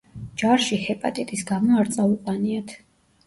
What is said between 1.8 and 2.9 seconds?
არ წაუყვანიათ.